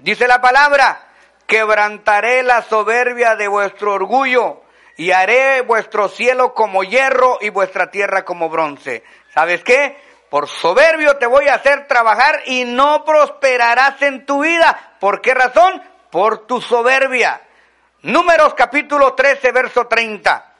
[0.00, 1.03] dice la palabra,
[1.46, 4.62] quebrantaré la soberbia de vuestro orgullo
[4.96, 9.02] y haré vuestro cielo como hierro y vuestra tierra como bronce.
[9.32, 9.96] ¿Sabes qué?
[10.30, 14.96] Por soberbio te voy a hacer trabajar y no prosperarás en tu vida.
[15.00, 15.82] ¿Por qué razón?
[16.10, 17.40] Por tu soberbia.
[18.02, 20.52] Números capítulo 13, verso 30.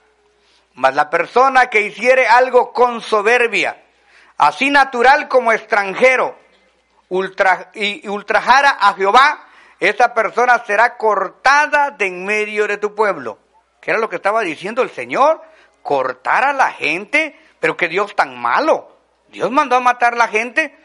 [0.75, 3.83] Mas la persona que hiciere algo con soberbia,
[4.39, 6.37] así natural como extranjero,
[7.09, 9.47] ultra, y ultrajara a Jehová,
[9.89, 13.39] esa persona será cortada de en medio de tu pueblo.
[13.81, 15.43] ¿Qué era lo que estaba diciendo el Señor?
[15.83, 18.97] Cortar a la gente, pero que Dios tan malo.
[19.29, 20.77] Dios mandó a matar a la gente.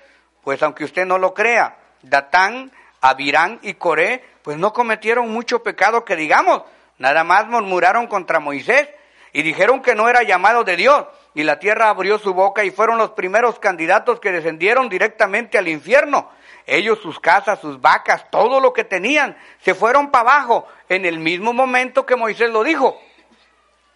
[0.44, 6.04] Pues aunque usted no lo crea, Datán, Abirán y Coré, pues no cometieron mucho pecado
[6.04, 6.64] que digamos.
[6.98, 8.90] Nada más murmuraron contra Moisés
[9.32, 11.06] y dijeron que no era llamado de Dios.
[11.36, 15.68] Y la tierra abrió su boca y fueron los primeros candidatos que descendieron directamente al
[15.68, 16.30] infierno.
[16.70, 21.20] Ellos, sus casas, sus vacas, todo lo que tenían, se fueron para abajo en el
[21.20, 23.00] mismo momento que Moisés lo dijo.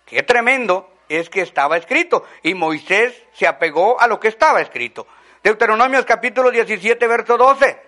[0.06, 2.26] Qué tremendo es que estaba escrito.
[2.42, 5.08] Y Moisés se apegó a lo que estaba escrito.
[5.44, 7.80] Deuteronomios capítulo 17, verso 12.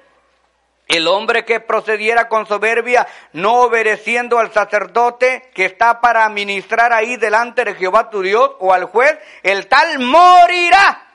[0.87, 7.17] El hombre que procediera con soberbia, no obedeciendo al sacerdote que está para ministrar ahí
[7.17, 11.07] delante de Jehová tu Dios o al juez, el tal morirá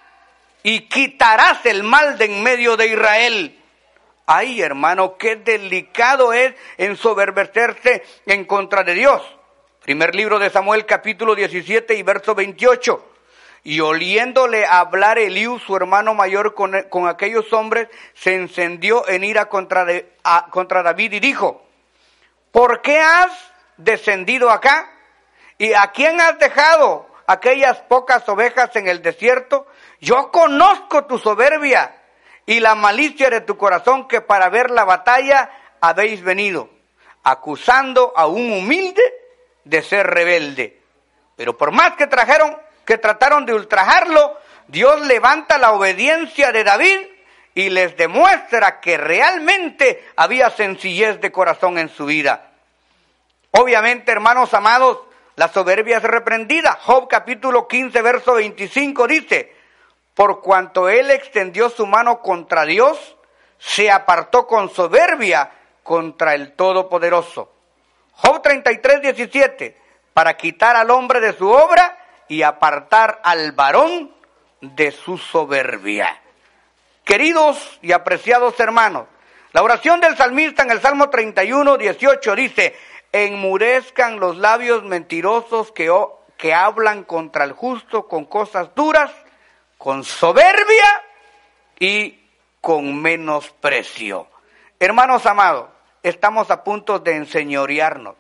[0.65, 3.60] y quitarás el mal de en medio de Israel.
[4.33, 9.21] Ay, hermano, qué delicado es ensoberbecerse en contra de Dios.
[9.83, 13.05] Primer libro de Samuel, capítulo 17 y verso 28.
[13.65, 16.77] Y oliéndole hablar Eliú, su hermano mayor, con,
[17.09, 20.13] aquellos hombres, se encendió en ira contra, de,
[20.51, 21.67] contra David y dijo,
[22.53, 23.33] ¿por qué has
[23.79, 24.93] descendido acá?
[25.59, 29.67] ¿Y a quién has dejado aquellas pocas ovejas en el desierto?
[29.99, 31.97] Yo conozco tu soberbia
[32.51, 36.69] y la malicia de tu corazón que para ver la batalla habéis venido,
[37.23, 39.01] acusando a un humilde
[39.63, 40.81] de ser rebelde.
[41.37, 44.37] Pero por más que trajeron, que trataron de ultrajarlo,
[44.67, 46.99] Dios levanta la obediencia de David
[47.55, 52.51] y les demuestra que realmente había sencillez de corazón en su vida.
[53.53, 54.99] Obviamente, hermanos amados,
[55.37, 56.81] la soberbia es reprendida.
[56.83, 59.60] Job capítulo 15, verso 25 dice,
[60.21, 63.17] por cuanto él extendió su mano contra Dios,
[63.57, 65.51] se apartó con soberbia
[65.83, 67.51] contra el Todopoderoso.
[68.13, 69.79] Job 33, 17,
[70.13, 71.97] para quitar al hombre de su obra
[72.29, 74.15] y apartar al varón
[74.61, 76.21] de su soberbia.
[77.03, 79.07] Queridos y apreciados hermanos,
[79.53, 82.77] la oración del salmista en el Salmo 31, 18 dice,
[83.11, 85.91] enmurezcan los labios mentirosos que,
[86.37, 89.11] que hablan contra el justo con cosas duras,
[89.81, 91.03] con soberbia
[91.79, 92.21] y
[92.61, 94.29] con menosprecio.
[94.79, 95.71] Hermanos amados,
[96.03, 98.15] estamos a punto de enseñorearnos.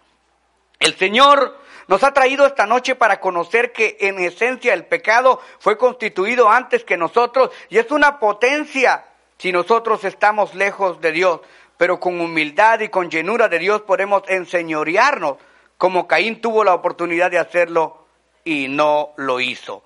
[0.78, 5.76] El Señor nos ha traído esta noche para conocer que en esencia el pecado fue
[5.76, 9.04] constituido antes que nosotros y es una potencia
[9.36, 11.40] si nosotros estamos lejos de Dios
[11.76, 15.36] pero con humildad y con llenura de Dios podemos enseñorearnos,
[15.76, 18.06] como Caín tuvo la oportunidad de hacerlo
[18.44, 19.82] y no lo hizo.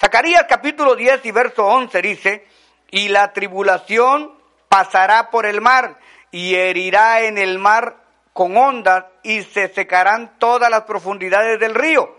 [0.00, 2.46] Zacarías capítulo 10 y verso 11 dice,
[2.90, 4.32] y la tribulación
[4.68, 5.98] pasará por el mar
[6.30, 7.96] y herirá en el mar
[8.32, 12.16] con ondas y se secarán todas las profundidades del río.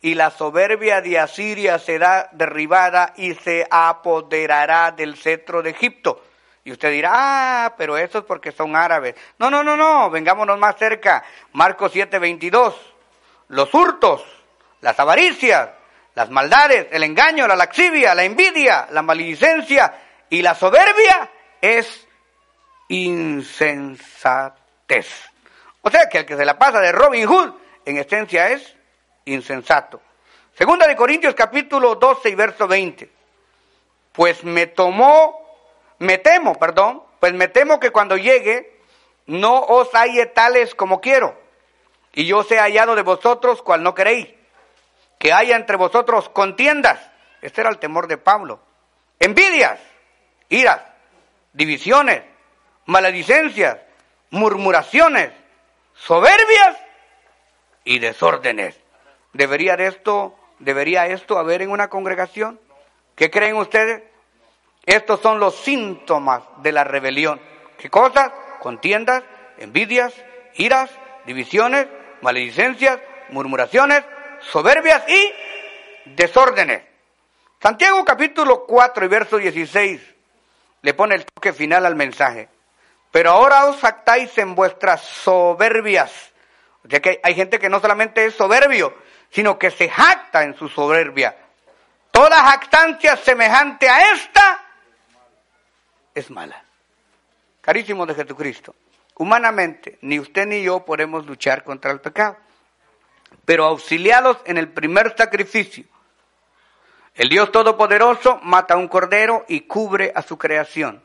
[0.00, 6.22] Y la soberbia de Asiria será derribada y se apoderará del cetro de Egipto
[6.64, 9.16] y usted dirá, ah, pero eso es porque son árabes.
[9.38, 11.24] No, no, no, no, vengámonos más cerca.
[11.52, 12.74] Marcos 7, 22.
[13.48, 14.22] Los hurtos,
[14.80, 15.70] las avaricias,
[16.14, 19.94] las maldades, el engaño, la laxivia, la envidia, la maledicencia
[20.28, 22.06] y la soberbia es
[22.88, 24.56] insensatez.
[25.82, 27.54] O sea que el que se la pasa de Robin Hood,
[27.84, 28.76] en esencia es
[29.24, 30.00] insensato.
[30.54, 33.10] Segunda de Corintios capítulo 12 y verso 20.
[34.12, 35.42] Pues me tomó
[36.02, 38.76] me temo, perdón, pues me temo que cuando llegue
[39.26, 41.38] no os halle tales como quiero,
[42.12, 44.26] y yo sea hallado de vosotros cual no queréis,
[45.22, 46.98] que haya entre vosotros contiendas,
[47.42, 48.58] este era el temor de Pablo,
[49.20, 49.78] envidias,
[50.48, 50.82] iras,
[51.52, 52.24] divisiones,
[52.86, 53.78] maledicencias,
[54.30, 55.30] murmuraciones,
[55.94, 56.76] soberbias
[57.84, 58.76] y desórdenes.
[59.32, 62.58] ¿Debería esto, debería esto haber en una congregación?
[63.14, 64.02] ¿Qué creen ustedes?
[64.86, 67.40] Estos son los síntomas de la rebelión.
[67.78, 68.32] ¿Qué cosas?
[68.58, 69.22] Contiendas,
[69.58, 70.12] envidias,
[70.56, 70.90] iras,
[71.26, 71.86] divisiones,
[72.22, 72.98] maledicencias,
[73.28, 74.02] murmuraciones,
[74.50, 75.32] soberbias y
[76.04, 76.82] desórdenes.
[77.60, 80.00] Santiago capítulo 4 y verso 16
[80.82, 82.48] le pone el toque final al mensaje.
[83.10, 86.32] Pero ahora os actáis en vuestras soberbias.
[86.84, 88.96] O sea que hay gente que no solamente es soberbio,
[89.30, 91.36] sino que se jacta en su soberbia.
[92.10, 94.64] Toda jactancia semejante a esta
[96.14, 96.62] es mala.
[97.60, 98.74] Carísimo de Jesucristo,
[99.16, 102.36] humanamente ni usted ni yo podemos luchar contra el pecado,
[103.44, 105.84] pero auxiliados en el primer sacrificio,
[107.14, 111.02] el Dios Todopoderoso mata a un cordero y cubre a su creación.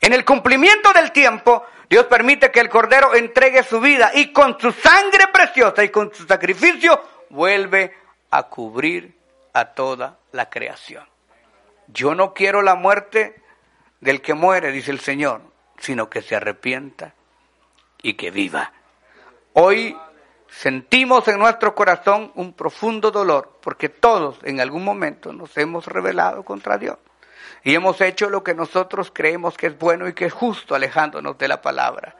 [0.00, 4.58] En el cumplimiento del tiempo, Dios permite que el cordero entregue su vida y con
[4.58, 7.00] su sangre preciosa y con su sacrificio
[7.30, 7.94] vuelve
[8.30, 9.14] a cubrir
[9.52, 11.06] a toda la creación.
[11.86, 13.40] Yo no quiero la muerte
[14.00, 15.42] del que muere, dice el Señor,
[15.78, 17.14] sino que se arrepienta
[18.02, 18.72] y que viva.
[19.52, 19.96] Hoy
[20.52, 26.44] sentimos en nuestro corazón un profundo dolor porque todos en algún momento nos hemos rebelado
[26.44, 26.98] contra Dios
[27.64, 31.38] y hemos hecho lo que nosotros creemos que es bueno y que es justo alejándonos
[31.38, 32.16] de la palabra.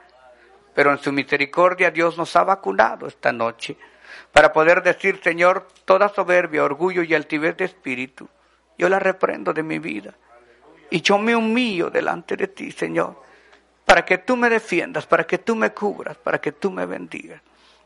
[0.73, 3.77] Pero en su misericordia Dios nos ha vacunado esta noche
[4.31, 8.27] para poder decir, Señor, toda soberbia, orgullo y altivez de espíritu,
[8.77, 10.15] yo la reprendo de mi vida
[10.89, 13.21] y yo me humillo delante de ti, Señor,
[13.85, 17.41] para que tú me defiendas, para que tú me cubras, para que tú me bendigas.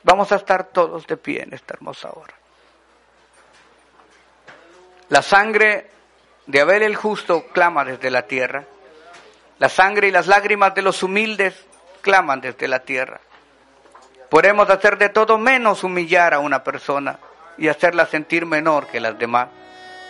[0.08, 2.34] Vamos a estar todos de pie en esta hermosa hora.
[5.10, 5.90] La sangre
[6.46, 8.64] de Abel el justo clama desde la tierra.
[9.60, 11.54] La sangre y las lágrimas de los humildes
[12.00, 13.20] claman desde la tierra.
[14.30, 17.20] Podemos hacer de todo menos humillar a una persona
[17.58, 19.50] y hacerla sentir menor que las demás,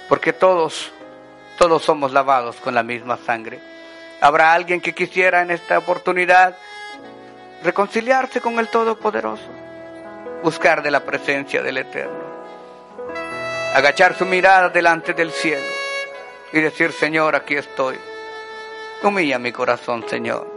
[0.08, 0.92] porque todos
[1.58, 3.60] todos somos lavados con la misma sangre.
[4.22, 6.56] ¿Habrá alguien que quisiera en esta oportunidad
[7.64, 9.67] reconciliarse con el Todopoderoso?
[10.44, 12.26] Buscar de la presencia del Eterno.
[13.74, 15.66] Agachar su mirada delante del cielo
[16.52, 17.98] y decir, Señor, aquí estoy.
[19.04, 20.48] Humilla mi corazón, Señor.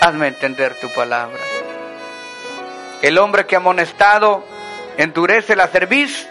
[0.00, 1.40] Hazme entender tu palabra.
[3.02, 4.44] El hombre que amonestado
[4.96, 6.26] endurece la cerviz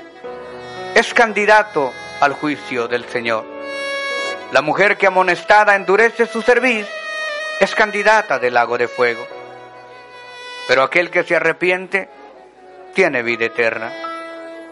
[0.96, 3.46] es candidato al juicio del Señor.
[4.52, 6.88] La mujer que amonestada endurece su cerviz
[7.60, 9.28] es candidata del lago de fuego.
[10.68, 12.10] Pero aquel que se arrepiente
[12.94, 13.92] tiene vida eterna.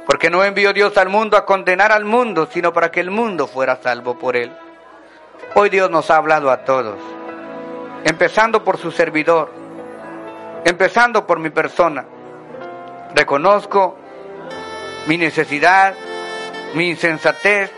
[0.06, 3.48] Porque no envió Dios al mundo a condenar al mundo, sino para que el mundo
[3.48, 4.52] fuera salvo por él.
[5.54, 6.98] Hoy Dios nos ha hablado a todos,
[8.06, 9.52] empezando por su servidor,
[10.66, 12.06] empezando por mi persona.
[13.14, 13.98] Reconozco
[15.08, 15.94] mi necesidad,
[16.74, 17.72] mi insensatez.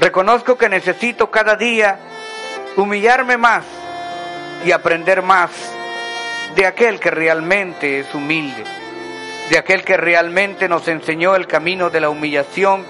[0.00, 1.98] Reconozco que necesito cada día
[2.76, 3.64] humillarme más
[4.64, 5.50] y aprender más
[6.54, 8.64] de aquel que realmente es humilde,
[9.50, 12.84] de aquel que realmente nos enseñó el camino de la humillación,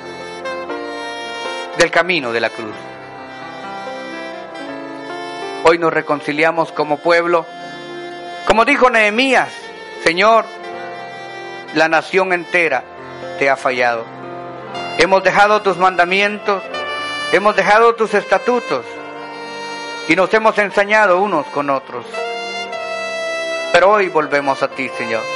[1.76, 2.74] del camino de la cruz.
[5.64, 7.44] Hoy nos reconciliamos como pueblo.
[8.46, 9.52] Como dijo Nehemías,
[10.02, 10.44] Señor,
[11.74, 12.84] la nación entera
[13.38, 14.04] te ha fallado.
[14.98, 16.62] Hemos dejado tus mandamientos,
[17.32, 18.86] hemos dejado tus estatutos
[20.08, 22.06] y nos hemos ensañado unos con otros.
[23.72, 25.35] Pero hoy volvemos a ti, Señor.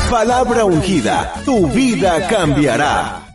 [0.09, 1.33] Palabra ungida.
[1.45, 3.31] Tu vida cambiará.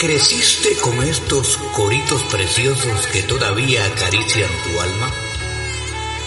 [0.00, 5.10] ¿Creciste con estos coritos preciosos que todavía acarician tu alma?